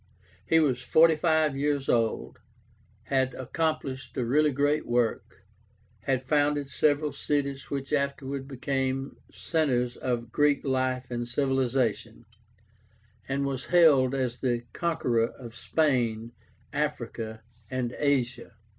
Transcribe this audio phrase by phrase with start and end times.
[0.47, 2.39] He was forty five years old,
[3.03, 5.43] had accomplished a really great work,
[6.05, 12.25] had founded several cities which afterwards became centres of Greek life and civilization,
[13.29, 16.31] and was hailed as the conqueror of Spain,
[16.73, 18.55] Africa, and Asia.